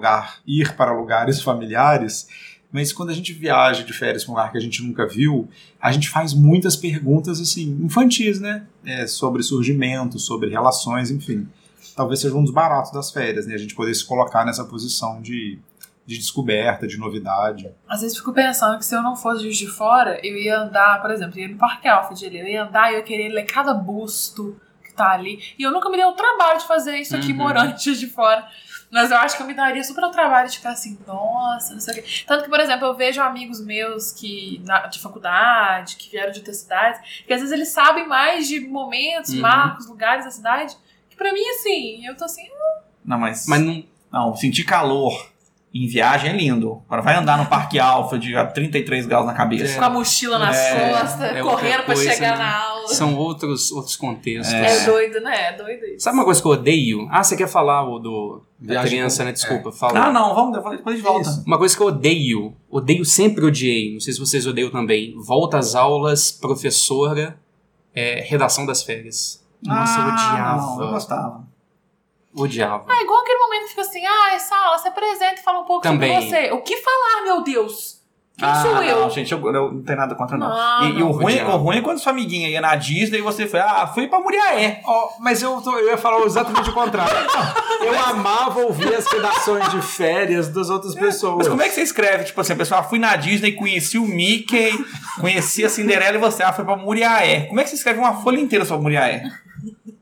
[0.47, 2.29] ir para lugares familiares,
[2.73, 5.47] mas quando a gente viaja de férias para um lugar que a gente nunca viu,
[5.81, 8.67] a gente faz muitas perguntas assim infantis, né?
[8.85, 11.47] É, sobre surgimento, sobre relações, enfim.
[11.95, 13.55] Talvez seja um dos baratos das férias, né?
[13.55, 15.59] A gente poder se colocar nessa posição de,
[16.05, 17.73] de descoberta, de novidade.
[17.89, 21.01] Às vezes fico pensando que se eu não fosse Juiz de Fora, eu ia andar,
[21.01, 23.29] por exemplo, eu ia no Parque Alfred ali, eu ia andar e eu ia querer
[23.29, 25.41] ler cada busto que tá ali.
[25.59, 27.39] E eu nunca me dei o trabalho de fazer isso aqui Uhum.
[27.39, 28.47] morando em Juiz de Fora.
[28.91, 31.81] Mas eu acho que eu me daria super o trabalho de ficar assim, nossa, não
[31.81, 32.25] sei o quê.
[32.27, 36.41] Tanto que, por exemplo, eu vejo amigos meus que na- de faculdade, que vieram de
[36.41, 39.41] outras cidades, que às vezes eles sabem mais de momentos, Uhum.
[39.41, 40.77] marcos, lugares da cidade,
[41.09, 42.43] que pra mim, assim, eu tô assim,
[43.05, 43.47] Não, mas.
[43.47, 43.85] Mas não.
[44.13, 45.32] Não, sentir calor
[45.75, 46.83] em viagem é lindo.
[46.87, 49.79] Agora vai andar no Parque Alfred a 33 graus na cabeça.
[49.79, 52.45] com a mochila nas É, costas, é correndo pra coisa, chegar né?
[52.45, 52.89] na aula.
[52.89, 54.53] São outros, outros contextos.
[54.53, 55.49] É doido, né?
[55.49, 56.05] É doido isso.
[56.05, 57.09] Sabe uma coisa que eu odeio?
[57.11, 59.33] Ah, você quer falar o do da criança, né?
[59.33, 60.07] Desculpa, fala.
[60.09, 61.29] Ah, não, vamos, depois gente volta.
[61.29, 61.43] Isso.
[61.47, 65.59] Uma coisa que eu odeio, odeio, sempre odiei, não sei se vocês odeiam também, volta
[65.59, 67.37] às aulas, professora,
[67.95, 69.43] é, redação das férias.
[69.63, 70.63] Nossa, eu Ah, odiava.
[70.77, 71.52] Não, eu gostava.
[72.35, 72.85] Odiava.
[72.89, 75.65] Ah, igual aquele momento que fica assim, ah, essa aula, se apresenta e fala um
[75.65, 76.15] pouco Também.
[76.15, 76.53] sobre você.
[76.53, 78.01] O que falar, meu Deus?
[78.39, 79.01] Quem ah, sou eu?
[79.03, 80.49] Não, gente, eu, eu não tenho nada contra, não.
[80.49, 83.23] Não, e e o, ruim, o ruim é quando sua amiguinha ia na Disney e
[83.23, 84.81] você foi, ah, fui pra Muriaé.
[84.85, 87.13] Ó, mas eu, tô- eu ia falar exatamente o contrário.
[87.83, 91.39] Eu amava ouvir as redações de férias das outras pessoas.
[91.39, 92.23] Mas como é que você escreve?
[92.23, 94.71] Tipo assim, a pessoa ah, fui na Disney, conheci o Mickey,
[95.21, 97.47] conheci a Cinderela e você, ah, foi pra Muriaé.
[97.47, 99.25] Como é que você escreve uma folha inteira sobre Muriaé?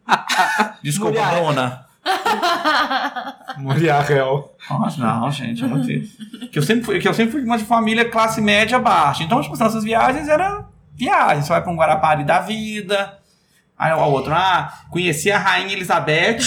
[0.82, 1.40] Desculpa, Muriaé.
[1.40, 1.86] Bruna.
[3.58, 4.52] Muriarel.
[4.68, 5.86] Nossa, não, gente, é muito
[6.50, 9.22] que eu sempre fui, que eu sempre fui de uma família classe média baixa.
[9.22, 11.44] Então, tipo, as nossas viagens eram viagens.
[11.46, 13.18] Você vai pra um Guarapari da vida.
[13.78, 16.38] Aí o outro, ah, conheci a Rainha Elizabeth.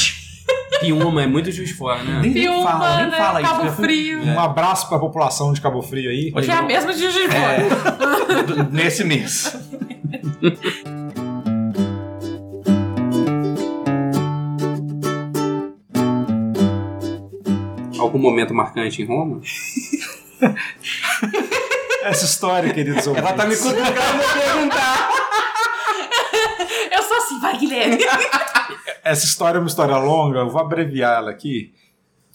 [0.82, 2.20] Piuma é muito juiz fora, né?
[2.22, 3.18] Nem, Piuma, fala, nem né?
[3.18, 3.50] fala isso.
[3.52, 4.24] Cabo Eu fui- Frio.
[4.26, 6.32] Um abraço pra população de Cabo Frio aí.
[6.36, 7.58] Hoje Que é a eu- mesma de Juiz de Fora.
[7.58, 9.56] É, nesse mês.
[18.14, 19.42] Algum momento marcante em Roma?
[22.04, 23.28] Essa história, queridos ouvintes.
[23.28, 24.04] Ela tá me cutucando pra
[24.40, 25.10] perguntar.
[26.92, 27.98] Eu sou assim, vai, Guilherme.
[29.04, 31.74] Essa história é uma história longa, eu vou abreviar ela aqui.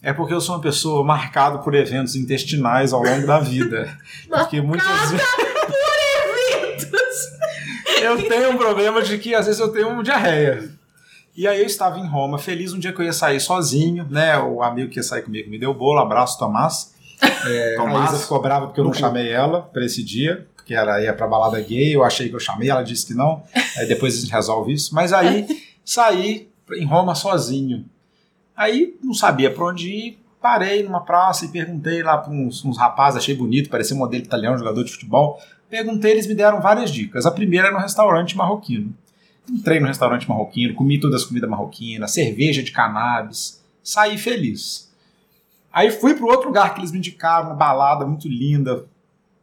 [0.02, 3.96] É porque eu sou uma pessoa marcada por eventos intestinais ao longo da vida.
[4.28, 5.26] Porque muitas vezes.
[8.02, 10.76] eu tenho um problema de que às vezes eu tenho um diarreia.
[11.38, 14.36] E aí eu estava em Roma, feliz um dia que eu ia sair sozinho, né?
[14.40, 16.92] O amigo que ia sair comigo me deu bolo, abraço, Tomás.
[17.46, 18.10] É, Tomás?
[18.10, 21.14] A Isa ficou brava porque eu não chamei ela para esse dia, porque ela ia
[21.14, 23.44] pra balada gay, eu achei que eu chamei, ela disse que não.
[23.76, 24.92] Aí depois a gente resolve isso.
[24.92, 25.46] Mas aí
[25.84, 27.84] saí em Roma sozinho.
[28.56, 32.76] Aí não sabia pra onde ir, parei numa praça e perguntei lá pra uns, uns
[32.76, 35.40] rapazes, achei bonito, parecia um modelo italiano, jogador de futebol.
[35.70, 37.26] Perguntei, eles me deram várias dicas.
[37.26, 38.92] A primeira era no restaurante marroquino.
[39.50, 44.92] Entrei no restaurante marroquino, comi todas as comidas marroquinas, cerveja de cannabis, saí feliz.
[45.72, 48.84] Aí fui para outro lugar que eles me indicaram, uma balada muito linda,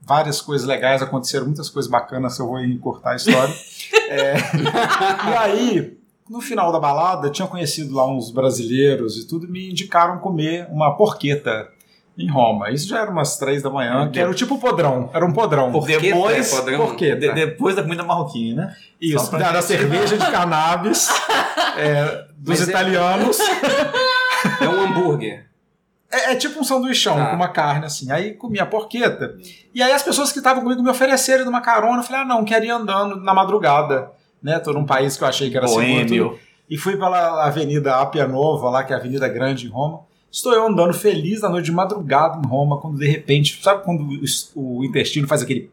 [0.02, 3.56] várias coisas legais, aconteceram muitas coisas bacanas, eu vou encurtar a história.
[4.08, 5.98] É, e aí,
[6.30, 10.96] no final da balada, tinha conhecido lá uns brasileiros e tudo, me indicaram comer uma
[10.96, 11.72] porqueta
[12.18, 12.70] em Roma.
[12.72, 15.72] Isso já era umas três da manhã, que era o tipo podrão, era um podrão.
[15.72, 16.78] Porqueta, Depois- é padrão?
[16.86, 17.20] porqueta.
[17.20, 18.76] De- depois da comida marroquina, né?
[19.02, 21.10] Isso, da, da gente- cerveja de cannabis
[21.78, 23.38] é, dos Mas é- italianos.
[24.62, 25.48] É um hambúrguer.
[26.12, 27.26] É, é tipo um sanduichão Tá.
[27.28, 28.12] com uma carne assim.
[28.12, 29.36] Aí comi a porqueta.
[29.74, 31.98] E aí as pessoas que estavam comigo me ofereceram uma carona.
[32.00, 34.12] Eu falei, ah, não, quero ir andando na madrugada.
[34.44, 34.60] Né?
[34.60, 35.86] Tô num país que eu achei que era seguro.
[35.88, 35.96] tudo.
[36.08, 36.40] Boêmio.
[36.70, 40.02] E fui pela Avenida Apia Nova, lá, que é a Avenida Grande em Roma.
[40.36, 44.02] Estou eu andando feliz na noite de madrugada em Roma, quando de repente, sabe quando
[44.54, 45.72] o, o intestino faz aquele.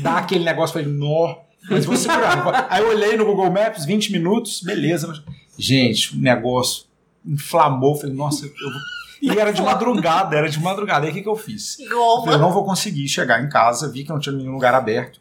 [0.00, 1.34] dá aquele negócio, falei, nó,
[1.68, 2.68] mas vou segurar.
[2.70, 5.08] Aí eu olhei no Google Maps, 20 minutos, beleza.
[5.08, 5.20] mas-
[5.58, 6.84] Gente, o negócio
[7.26, 8.80] inflamou, falei, nossa, eu vou.
[9.20, 11.04] E era de madrugada, era de madrugada.
[11.06, 11.80] Aí o que, que eu fiz?
[11.80, 14.72] Eu falei, eu não vou conseguir chegar em casa, vi que não tinha nenhum lugar
[14.72, 15.20] aberto.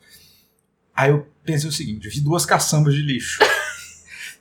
[0.95, 3.39] Aí eu pensei o seguinte, vi duas caçambas de lixo.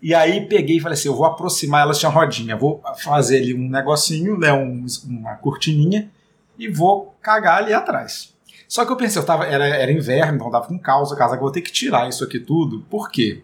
[0.02, 3.54] E aí peguei e falei assim, eu vou aproximar, elas tinham rodinha, vou fazer ali
[3.54, 6.10] um negocinho, né, um- uma cortininha,
[6.58, 8.32] e vou cagar ali atrás.
[8.66, 11.38] Só que eu pensei, eu tava, era, era inverno, então tava com calça, casa, que
[11.38, 12.80] eu vou ter que tirar isso aqui tudo.
[12.88, 13.42] Por quê?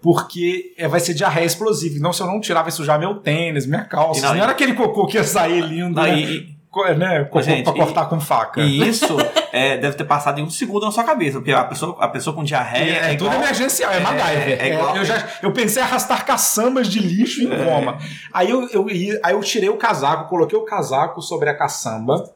[0.00, 1.96] Porque é, vai ser diarreia explosiva.
[1.98, 4.20] Então, se eu não tirar, vai sujar meu tênis, minha calça.
[4.20, 6.20] E não, não, e- era aquele cocô que ia sair lindo, Não, né?
[6.20, 6.56] e,
[6.96, 8.60] né, co- Gente, pra e- cortar com faca.
[8.60, 9.16] E isso
[9.52, 12.34] é, deve ter passado em um segundo na sua cabeça, porque a pessoa, a pessoa
[12.34, 14.60] com diarreia É, é, tudo igual- emergencial, é, MacGyver.
[14.62, 17.98] é igual- eu, já, eu pensei em arrastar caçambas de lixo em coma.
[18.32, 18.86] Aí eu, eu,
[19.22, 22.30] aí eu tirei o casaco, coloquei o casaco sobre a caçamba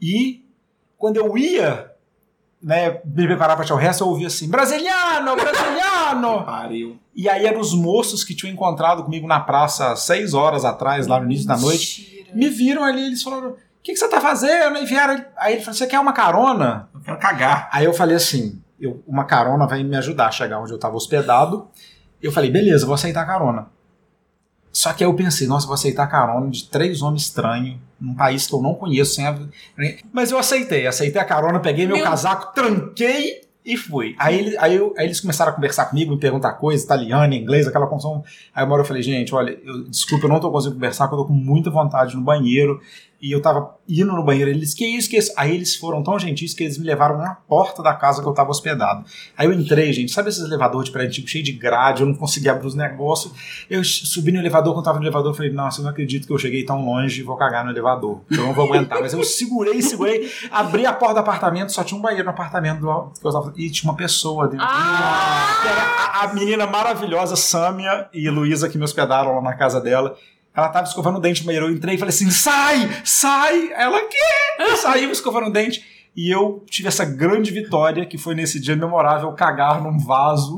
[0.00, 0.42] e
[0.98, 1.90] quando eu ia
[2.62, 6.42] né, me preparar para tirar o resto, eu ouvia assim: Brasiliano, brasiliano!
[6.44, 6.96] Pariu.
[7.14, 11.18] e aí eram os moços que tinham encontrado comigo na praça seis horas atrás, lá
[11.20, 12.00] no início da noite.
[12.02, 12.34] Mentira.
[12.34, 13.54] Me viram ali, eles falaram:
[13.86, 14.78] que, que você tá fazendo?
[14.78, 15.24] E vieram.
[15.36, 16.88] Aí ele falou: Você quer uma carona?
[16.94, 17.68] Eu quero cagar.
[17.72, 20.96] Aí eu falei assim: eu, uma carona vai me ajudar a chegar onde eu estava
[20.96, 21.68] hospedado.
[22.22, 23.66] Eu falei: beleza, vou aceitar a carona.
[24.72, 28.14] Só que aí eu pensei: nossa, vou aceitar a carona de três homens estranhos, num
[28.14, 29.14] país que eu não conheço.
[29.14, 29.38] Sem a...
[30.12, 34.14] Mas eu aceitei, aceitei a carona, peguei meu, Meu- casaco, tranquei e fui.
[34.18, 37.66] Aí, ele- aí, eu- aí eles começaram a conversar comigo, me perguntar coisas, italiano, inglês,
[37.66, 38.22] aquela confusão.
[38.54, 41.20] Aí uma hora eu falei: gente, olha, eu, desculpa, eu não tô conseguindo conversar, porque
[41.20, 42.80] eu tô com muita vontade no banheiro.
[43.20, 45.32] E eu tava indo no banheiro, eles, que isso, que isso?
[45.36, 48.32] Aí eles foram tão gentis que eles me levaram na porta da casa que eu
[48.34, 49.04] tava hospedado.
[49.36, 52.14] Aí eu entrei, gente, sabe esses elevadores de prédio antigo, cheio de grade, eu não
[52.14, 53.32] conseguia abrir os negócios.
[53.70, 56.26] Eu subi no elevador, quando eu tava no elevador, eu falei, nossa, eu não acredito
[56.26, 58.20] que eu cheguei tão longe e vou cagar no elevador.
[58.30, 59.00] Eu não vou aguentar.
[59.00, 62.80] Mas eu segurei, segurei, abri a porta do apartamento, só tinha um banheiro no apartamento
[62.80, 64.66] do, que eu tava, e tinha uma pessoa dentro.
[64.68, 66.20] Ah!
[66.20, 70.16] A, a menina maravilhosa, Sâmia e Luísa, que me hospedaram lá na casa dela.
[70.56, 71.66] Ela tava escovando o dente no banheiro.
[71.66, 73.72] Eu entrei e falei assim: sai, sai.
[73.74, 74.16] Ela, quê?
[74.80, 75.84] Saiu escovando o dente.
[76.16, 80.56] E eu tive essa grande vitória, que foi nesse dia memorável, cagar num vaso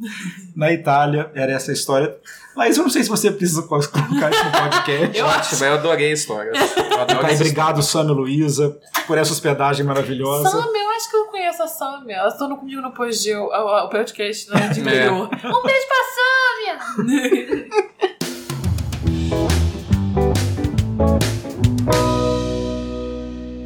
[0.54, 1.30] na Itália.
[1.34, 2.14] Era essa a história.
[2.54, 5.16] Mas eu não sei se você precisa co- colocar isso no podcast.
[5.16, 6.50] Eu Ótimo, eu adorei a história.
[6.50, 10.50] Eu essa obrigado, Sâmia e Luísa, por essa hospedagem maravilhosa.
[10.50, 12.16] Samia, eu acho que eu conheço a Samia.
[12.16, 15.28] Ela está comigo no Pogeu, o, o podcast né, de interior.
[15.32, 17.87] Um beijo pra Samia!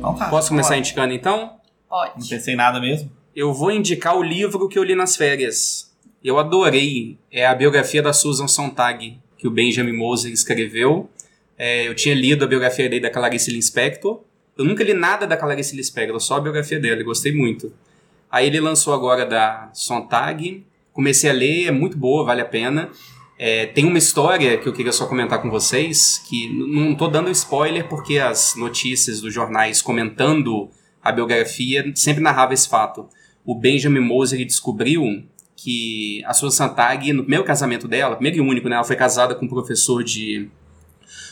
[0.02, 0.28] Então tá.
[0.28, 0.78] Posso começar lá.
[0.78, 1.38] indicando então?
[1.38, 2.28] Não Pode.
[2.28, 3.08] pensei em nada mesmo.
[3.36, 5.94] Eu vou indicar o livro que eu li nas férias.
[6.24, 7.16] Eu adorei.
[7.30, 11.08] É a biografia da Susan Sontag, que o Benjamin Moser escreveu.
[11.56, 14.20] É, eu tinha lido a biografia dele da Clarice Lispector.
[14.58, 17.72] Eu nunca li nada da Clarice Lispector, só a biografia dela, e gostei muito.
[18.30, 20.66] Aí ele lançou agora da Sontag.
[20.92, 22.90] Comecei a ler, é muito boa, vale a pena.
[23.44, 27.28] É, tem uma história que eu queria só comentar com vocês, que não tô dando
[27.32, 30.70] spoiler porque as notícias dos jornais comentando
[31.02, 33.08] a biografia sempre narrava esse fato.
[33.44, 35.24] O Benjamin Moser descobriu
[35.56, 39.34] que a Susan Sontag, no primeiro casamento dela, primeiro e único, né, ela foi casada
[39.34, 40.48] com um professor de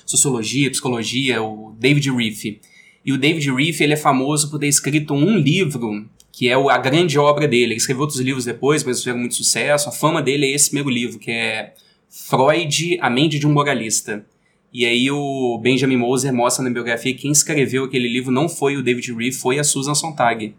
[0.05, 2.59] sociologia, psicologia, o David Reef.
[3.05, 6.79] E o David Reef ele é famoso por ter escrito um livro que é a
[6.79, 7.67] grande obra dele.
[7.67, 9.89] Ele escreveu outros livros depois, mas fizeram muito sucesso.
[9.89, 11.73] A fama dele é esse primeiro livro, que é
[12.11, 14.25] Freud, A Mente de um Moralista.
[14.73, 18.77] E aí o Benjamin Moser mostra na biografia que quem escreveu aquele livro não foi
[18.77, 20.55] o David Reef, foi a Susan Sontag.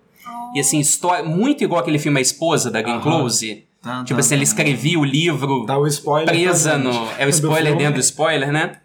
[0.55, 2.99] E assim, história muito igual aquele filme A Esposa, da Glenn.
[3.01, 3.63] Close.
[3.81, 4.51] Tan, Tipo tan, assim, ele tan.
[4.51, 6.27] escrevia o livro Dá o spoiler.
[6.27, 6.91] presa no.
[7.17, 8.77] É o spoiler dentro do spoiler, né?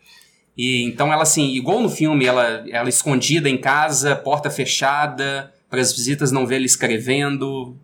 [0.56, 5.80] E então ela, assim, igual no filme, ela, ela escondida em casa, porta fechada, para
[5.80, 7.76] as visitas não ver ela escrevendo.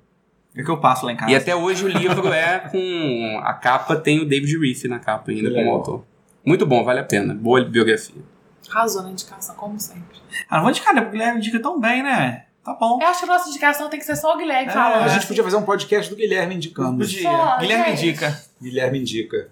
[0.54, 1.30] É que eu passo lá em casa.
[1.32, 3.40] E até hoje o livro é com.
[3.42, 6.04] A capa tem o David Reef na capa ainda como autor.
[6.44, 7.32] Muito bom, vale a pena.
[7.34, 8.22] Boa biografia.
[8.70, 10.18] Arrasou na indicação, como sempre.
[10.48, 11.00] Ah, não vou indicar, né?
[11.00, 12.44] Porque o Guilherme indica tão bem, né?
[12.64, 12.98] Tá bom.
[13.00, 15.02] Eu acho que a nossa indicação tem que ser só o Guilherme É, falando.
[15.02, 16.98] A gente podia fazer um podcast do Guilherme indicando.
[16.98, 17.22] Podia.
[17.22, 18.08] Só, Guilherme gente.
[18.08, 18.42] indica.
[18.60, 19.48] Guilherme indica.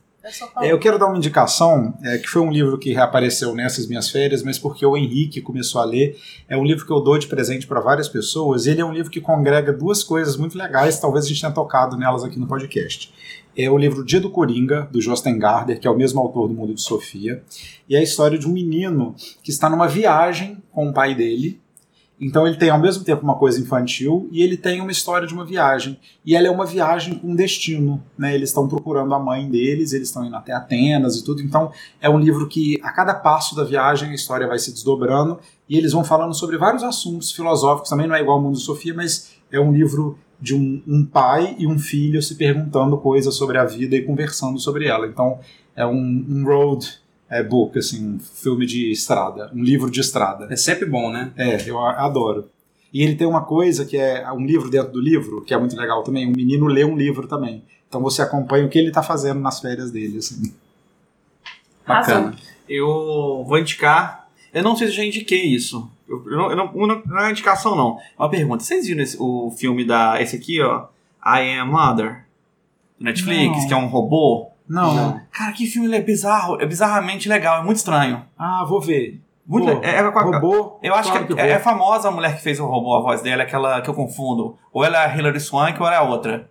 [0.63, 0.73] É.
[0.73, 4.43] Eu quero dar uma indicação, é, que foi um livro que reapareceu nessas minhas férias,
[4.43, 6.19] mas porque o Henrique começou a ler.
[6.49, 8.67] É um livro que eu dou de presente para várias pessoas.
[8.67, 11.97] Ele é um livro que congrega duas coisas muito legais, talvez a gente tenha tocado
[11.97, 13.13] nelas aqui no podcast.
[13.57, 16.55] É o livro Dia do Coringa, do Josten Gardner, que é o mesmo autor do
[16.55, 17.43] Mundo de Sofia.
[17.89, 21.61] E é a história de um menino que está numa viagem com o pai dele.
[22.21, 25.33] Então ele tem ao mesmo tempo uma coisa infantil e ele tem uma história de
[25.33, 25.99] uma viagem.
[26.25, 28.03] E ela é uma viagem com destino.
[28.19, 28.35] Né?
[28.35, 31.41] Eles estão procurando a mãe deles, eles estão indo até Atenas e tudo.
[31.41, 35.39] Então é um livro que a cada passo da viagem a história vai se desdobrando
[35.67, 37.89] e eles vão falando sobre vários assuntos filosóficos.
[37.89, 41.55] Também não é igual ao Mundo Sofia, mas é um livro de um, um pai
[41.59, 45.07] e um filho se perguntando coisas sobre a vida e conversando sobre ela.
[45.07, 45.39] Então
[45.75, 50.49] é um, um road é, book, assim, um filme de estrada, um livro de estrada.
[50.51, 51.33] É sempre bom, né?
[51.37, 52.49] É, eu adoro.
[52.93, 55.77] E ele tem uma coisa que é um livro dentro do livro, que é muito
[55.77, 56.27] legal também.
[56.27, 57.63] Um menino lê um livro também.
[57.89, 60.53] Então você acompanha o que ele está fazendo nas férias dele, assim.
[61.87, 62.35] Bacana.
[62.69, 64.29] Eu vou indicar.
[64.53, 65.89] Eu não sei se eu já indiquei isso.
[66.09, 67.99] Eu, eu não, eu não, não- não é uma indicação, não.
[67.99, 68.63] É uma pergunta.
[68.65, 70.21] Vocês viram esse- o filme da.
[70.21, 70.87] Esse aqui, ó?
[71.25, 72.25] I Am Mother?
[72.99, 73.67] Do Netflix, Não.
[73.69, 74.49] que é um robô?
[74.71, 74.95] Não.
[74.95, 75.21] Não.
[75.33, 76.61] Cara, que filme ele é bizarro.
[76.61, 77.61] É bizarramente legal.
[77.61, 78.25] É muito estranho.
[78.39, 79.21] Ah, vou ver.
[79.47, 80.79] Muito, Pô, é, é, a- robô.
[80.81, 81.43] eu acho claro que, vou.
[81.43, 83.95] é, é famosa a mulher que fez o robô, a voz dela, aquela que eu
[83.95, 84.57] confundo.
[84.73, 86.49] Ou ela é a Hilary Swank ou ela é a outra.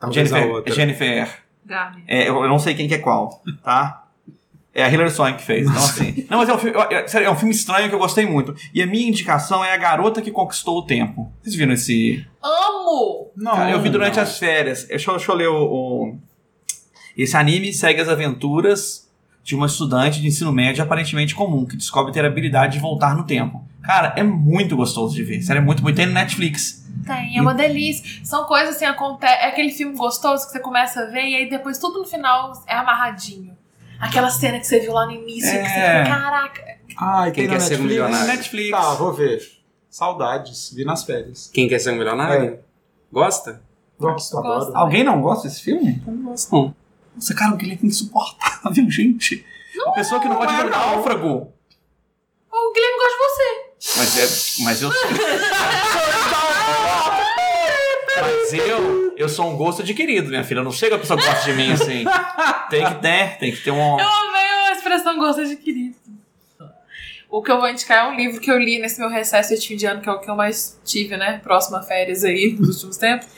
[0.00, 0.56] Talvez a Jennifer.
[0.56, 0.74] outra.
[0.74, 1.42] Jennifer.
[1.66, 2.04] Garner.
[2.06, 4.04] É, eu, eu não sei quem que é qual, tá?
[4.72, 5.66] É a Hilary Swank que fez.
[5.68, 6.26] Então, assim.
[6.30, 8.54] não, mas é um, filme, sério, é um filme estranho que eu gostei muito.
[8.72, 11.30] E a minha indicação é A Garota que Conquistou o Tempo.
[11.42, 12.26] Vocês viram esse.
[12.42, 13.30] Amo!
[13.36, 14.22] Não, Cara, eu vi durante não.
[14.22, 14.84] as férias.
[14.84, 16.18] Deixa, eu- deixa eu ler o, o-
[17.16, 19.08] Esse anime segue as aventuras
[19.42, 23.16] de uma estudante de ensino médio aparentemente comum, que descobre ter a habilidade de voltar
[23.16, 23.64] no tempo.
[23.82, 25.40] Cara, é muito gostoso de ver.
[25.42, 25.92] Sério, é muito bom.
[25.92, 26.84] Tem no Netflix.
[27.06, 28.04] Tem, é uma delícia.
[28.24, 29.32] São coisas assim, acontece.
[29.44, 32.52] É aquele filme gostoso que você começa a ver e aí depois tudo no final
[32.66, 33.56] é amarradinho.
[34.00, 36.04] Aquela cena que você viu lá no início, que você É.
[36.04, 36.62] fica, caraca.
[36.98, 37.90] Ai, Quem na quer ser um Netflix?
[37.92, 38.26] milionário?
[38.26, 38.70] Netflix.
[38.70, 39.40] Tá, vou ver.
[39.88, 40.72] Saudades.
[40.74, 41.48] Vi nas férias.
[41.54, 42.58] Quem quer ser um milionário?
[43.12, 43.62] Gosta?
[43.98, 44.60] Gosto, Gosto.
[44.62, 44.76] adoro.
[44.76, 46.02] Alguém não gosta desse filme?
[46.06, 46.74] Eu não gosto, não.
[47.16, 49.44] Nossa, cara, o Guilherme é insuportável, gente.
[49.74, 50.78] Uma pessoa que não pode não é, ver não.
[50.78, 51.52] náufrago.
[52.52, 53.66] O Guilherme gosta de você.
[53.96, 54.90] Mas, é, mas eu.
[58.20, 59.14] mas eu.
[59.16, 60.60] Eu sou um gosto adquirido, minha filha.
[60.60, 62.04] Eu não sei que a pessoa gosta de mim assim.
[62.68, 64.00] Tem que ter, tem que ter um.
[64.00, 65.96] Eu amei a expressão gosto adquirido.
[67.30, 69.66] O que eu vou indicar é um livro que eu li nesse meu recesso de
[69.66, 71.40] fim de ano, que é o que eu mais tive, né?
[71.42, 73.28] Próxima férias aí, nos últimos tempos.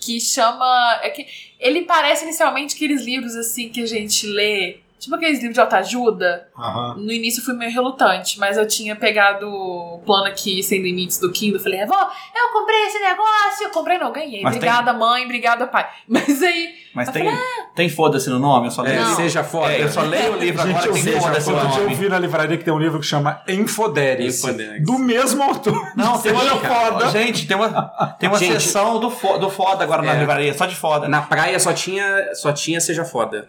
[0.00, 1.00] Que chama.
[1.02, 1.26] É que
[1.58, 4.78] ele parece inicialmente aqueles livros assim que a gente lê.
[4.98, 6.48] Tipo aqueles livros de autoajuda.
[6.58, 6.94] Aham.
[6.98, 11.18] No início eu fui meio relutante, mas eu tinha pegado o plano aqui sem limites
[11.18, 11.60] do Kindle.
[11.60, 13.64] Falei, vó, eu comprei esse negócio.
[13.66, 14.42] Eu comprei, não, ganhei.
[14.42, 15.86] Mas tem- obrigada, mãe, obrigada, pai.
[16.08, 16.86] Mas aí.
[16.94, 17.30] Mas tem,
[17.74, 18.68] tem foda-se no nome?
[18.68, 18.96] Eu só leio.
[18.98, 19.14] É, Não.
[19.16, 19.70] seja foda.
[19.70, 21.82] É, eu só leio o livro Gente, agora, eu tem vi, foda-se no dia eu
[21.82, 21.94] nome.
[21.94, 24.42] vi na livraria que tem um livro que chama Infoderes.
[24.42, 24.82] Infoderes.
[24.86, 25.92] Do mesmo autor.
[25.94, 26.40] Não, tem uma.
[26.56, 27.10] Foda.
[27.10, 28.54] Gente, tem uma, tem uma Gente.
[28.62, 30.18] sessão do, fo, do foda agora na É.
[30.20, 31.06] livraria, só de foda.
[31.06, 33.46] Na praia só tinha, só tinha Seja Foda.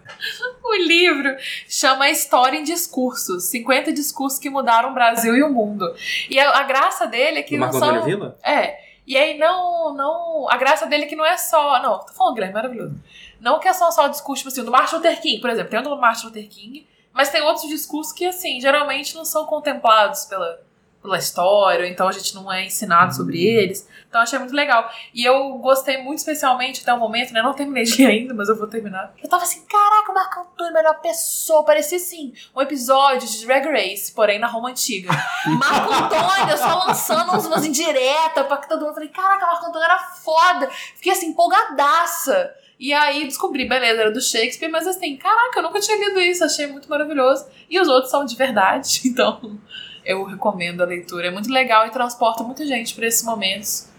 [0.67, 1.35] O livro
[1.67, 5.95] chama História em Discursos: 50 discursos que mudaram o Brasil e o mundo.
[6.29, 8.03] E a, a graça dele é que Do não Marco são.
[8.03, 8.37] Vila?
[8.43, 8.85] É.
[9.07, 10.49] E aí não, não.
[10.49, 11.81] A graça dele é que não é só.
[11.81, 12.95] Não, tô falando, Guilherme, maravilhoso.
[13.39, 15.69] Não que é só, só discurso, tipo assim, do Martin Luther King, por exemplo.
[15.69, 19.45] Tem um do Martin Luther King, mas tem outros discursos que, assim, geralmente não são
[19.45, 20.59] contemplados pela,
[21.01, 23.87] pela história, ou então a gente não é ensinado sobre eles.
[24.09, 24.89] Então achei muito legal.
[25.13, 27.41] E eu gostei muito especialmente até o momento, né?
[27.41, 29.13] Não terminei de ler ainda, mas eu vou terminar.
[29.21, 31.63] Eu tava assim, caraca, o Marco Antônio, melhor pessoa.
[31.63, 35.09] Parecia assim, um episódio de Drag Race, porém na Roma Antiga.
[35.45, 38.89] Marco Antônio só lançando uns, umas indiretas pra que todo mundo.
[38.89, 40.69] Eu falei, caraca, Marco Antônio era foda.
[40.95, 42.53] Fiquei assim, empolgadaça.
[42.79, 46.43] E aí descobri, beleza, era do Shakespeare, mas assim, caraca, eu nunca tinha lido isso,
[46.43, 47.47] achei muito maravilhoso.
[47.69, 49.59] E os outros são de verdade, então
[50.07, 51.27] eu recomendo a leitura.
[51.27, 53.89] É muito legal e transporta muita gente pra esses momentos.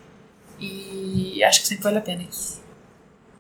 [0.59, 2.61] E acho que sempre vale a pena isso.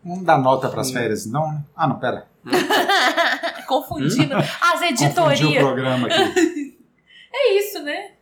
[0.04, 1.64] Não dá nota pras férias, não, né?
[1.74, 2.28] Ah, não, pera.
[3.66, 4.44] Confundindo as
[4.80, 5.62] Confundi o editorias.
[5.64, 6.68] programa aqui.
[7.30, 8.12] É isso, né?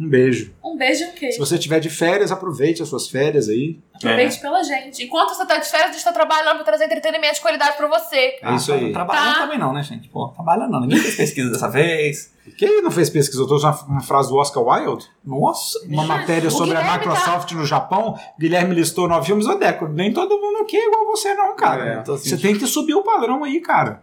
[0.00, 0.52] Um beijo.
[0.64, 1.34] Um beijo e um queijo.
[1.34, 3.78] Se você tiver de férias, aproveite as suas férias aí.
[3.94, 5.04] Aproveite pela gente.
[5.04, 7.86] Enquanto você tá de férias, a gente tá trabalhando pra trazer entretenimento de qualidade pra
[7.86, 8.36] você.
[8.42, 8.92] É isso aí.
[8.92, 9.40] Trabalhando Tá.
[9.42, 10.08] também não, né, gente?
[10.08, 10.80] Pô, trabalhando não.
[10.80, 12.32] Ninguém fez pesquisa dessa vez.
[12.58, 13.40] Quem não fez pesquisa?
[13.42, 15.78] Eu trouxe uma, uma frase do Oscar Wilde, Nossa.
[15.86, 18.18] uma matéria sobre a tá- Microsoft no Japão.
[18.38, 19.46] Guilherme listou nove filmes.
[19.46, 21.84] Ô, Deco, nem todo mundo aqui é igual você, não, cara.
[21.86, 24.02] É, assim, você tem que subir o padrão aí, cara.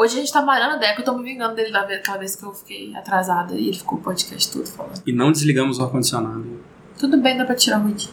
[0.00, 1.84] Hoje a gente tá malhando a Deco, eu tô me vingando dele da
[2.16, 5.02] vez que eu fiquei atrasada e ele ficou o podcast todo falando.
[5.06, 6.58] E não desligamos o ar-condicionado.
[6.98, 8.08] Tudo bem, dá pra tirar o ruído.